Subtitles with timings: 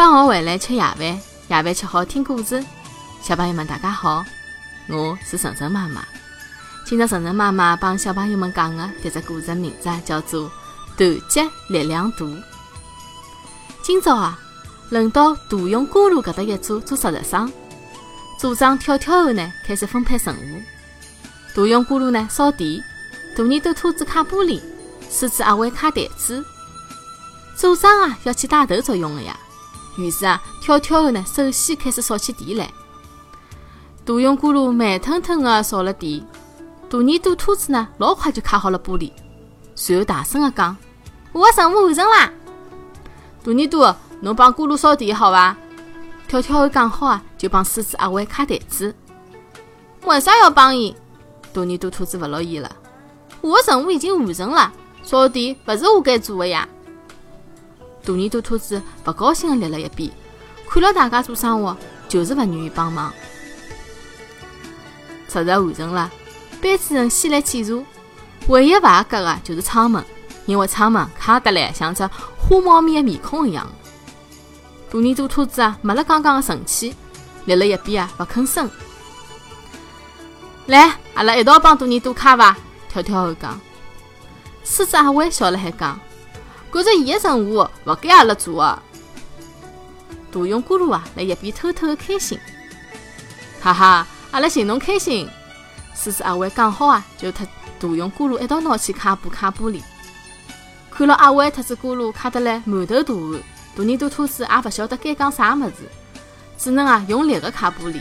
[0.00, 2.64] 放学回来吃夜饭，夜饭吃好听故事。
[3.20, 4.24] 小朋友们，大家好，
[4.88, 6.02] 我是晨晨妈妈。
[6.86, 10.44] 今朝晨晨妈妈帮小朋友们讲的迭只故事名字叫做
[10.96, 12.24] 《团结力量大》。
[13.82, 14.38] 今朝啊，
[14.88, 17.52] 轮到大勇锅炉搿搭一组做值日生。
[18.38, 20.62] 组长跳跳后呢，开始分配任务。
[21.54, 22.82] 大勇锅炉呢扫地，
[23.36, 24.62] 大耳朵兔子擦玻璃，
[25.10, 26.42] 狮子阿伟擦台子。
[27.54, 29.38] 组长啊，要起带头作用的呀。
[29.96, 32.70] 于是啊，跳跳猴呢，首先开始扫起地来。
[34.04, 36.24] 大熊咕噜慢腾腾的扫了地，
[36.88, 39.12] 大耳朵兔子呢，老快就卡好了玻璃，
[39.74, 40.76] 随后大声的讲
[41.32, 42.32] ：“我的任务完成啦！”
[43.44, 45.56] 大耳朵，侬帮咕噜扫地好伐？
[46.26, 48.94] 跳跳猴讲好啊，就帮狮子阿伟卡台子。
[50.04, 50.94] 为啥要帮伊？
[51.52, 52.70] 大耳朵兔子勿乐意了。
[53.42, 54.72] 我的任务已经完成了，
[55.02, 56.66] 扫地勿是我该做的呀。
[58.04, 60.10] 大耳朵兔子勿高兴地立了一边，
[60.68, 61.76] 看了大家做生活，
[62.08, 63.12] 就是勿愿意帮忙。
[65.28, 66.10] 值日完成了，
[66.60, 67.84] 班主任先来检查，
[68.48, 70.04] 唯一勿合格的就是窗门，
[70.46, 72.04] 因为窗门卡得来像只
[72.36, 73.66] 花猫咪的面孔一样。
[74.90, 76.94] 大耳朵兔子啊，没了刚刚的神气，
[77.44, 78.68] 立了一边啊，勿吭声。
[80.66, 82.56] 来，阿拉一道帮大耳朵卡伐？
[82.88, 83.60] 跳跳后讲。
[84.64, 85.98] 狮子阿伟笑了海讲。
[86.72, 88.82] 觉着伊的任务勿该阿拉做的，
[90.30, 92.38] 大勇咕噜啊，辣一边偷偷的开心，
[93.60, 95.28] 哈哈，阿拉寻侬开心。
[95.94, 97.44] 狮子阿伟讲好啊，就特
[97.78, 99.82] 大勇咕噜一道拿起卡布卡玻璃，
[100.90, 103.42] 看了阿伟特子咕噜卡得来满头大汗，
[103.76, 105.90] 大耳朵兔子也勿晓得该讲啥物事，
[106.56, 108.00] 只能啊用力的卡玻璃。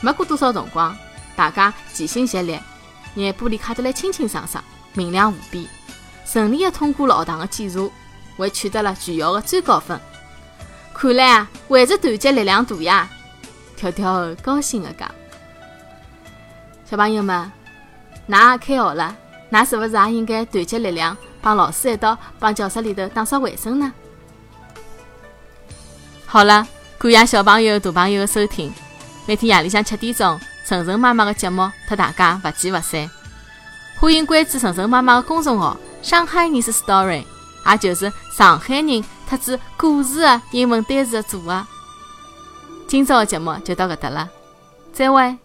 [0.00, 0.96] 没过多少辰光，
[1.34, 2.60] 大家齐心协力，
[3.14, 4.62] 拿玻璃卡得来清清爽爽，
[4.92, 5.68] 明亮无比。
[6.30, 7.90] 顺利的通过了学堂的检查，
[8.36, 9.98] 还取得了全校的最高分。
[10.94, 13.08] 看来啊，还是团结力量大呀！
[13.76, 15.10] 跳跳高兴的讲
[16.88, 17.50] ：“小朋友们，
[18.28, 19.16] 㑚也开学了，
[19.50, 23.92] 㑚是不是也应该团结力量，帮老师一道帮教室里头打扫卫生呢？”
[26.26, 26.64] 好了，
[26.98, 28.72] 感谢小朋友、大朋友的收听。
[29.26, 33.10] 每天夜里向七点钟，晨晨妈妈的节目，和大家不见不散。
[33.98, 35.76] 欢迎关注晨晨妈妈的公众号。
[36.02, 37.24] 上海人是 story，
[37.70, 41.66] 也就是上海人特指故事的英文单词的组合。
[42.86, 44.28] 今朝的节目就到搿搭了，
[44.92, 45.38] 再会。